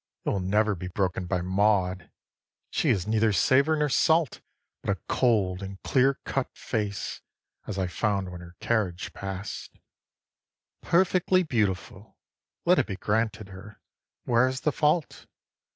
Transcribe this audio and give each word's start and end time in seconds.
It 0.25 0.29
will 0.31 0.39
never 0.39 0.73
be 0.73 0.87
broken 0.87 1.27
by 1.27 1.41
Maud, 1.41 2.09
she 2.71 2.89
has 2.89 3.05
neither 3.05 3.31
savour 3.31 3.75
nor 3.75 3.87
salt, 3.87 4.41
But 4.81 4.97
a 4.97 5.01
cold 5.07 5.61
and 5.61 5.79
clear 5.83 6.15
cut 6.25 6.49
face, 6.57 7.21
as 7.67 7.77
I 7.77 7.85
found 7.85 8.31
when 8.31 8.41
her 8.41 8.55
carriage 8.59 9.13
past, 9.13 9.77
Perfectly 10.81 11.43
beautiful: 11.43 12.17
let 12.65 12.79
it 12.79 12.87
be 12.87 12.95
granted 12.95 13.49
her: 13.49 13.79
where 14.23 14.47
is 14.47 14.61
the 14.61 14.71
fault? 14.71 15.27